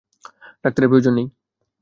ডাক্তারের 0.63 0.89
প্রয়োজন 0.89 1.13
নেই। 1.17 1.27